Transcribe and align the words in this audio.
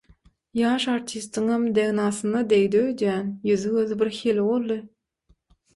Ýaş 0.61 0.87
artistiňem 0.93 1.67
degnasyna 1.79 2.43
degdi 2.55 2.83
öýdýän, 2.87 3.31
ýüzi-gözi 3.53 4.03
birhili 4.03 4.49
boldy. 4.53 4.85